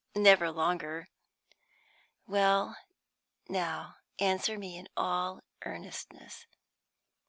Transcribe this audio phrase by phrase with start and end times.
[0.15, 1.09] Never longer."
[2.25, 2.75] "Well
[3.47, 6.47] now, answer me in all earnestness.